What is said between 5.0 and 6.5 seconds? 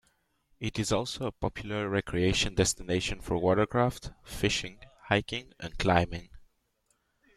hiking, and climbing.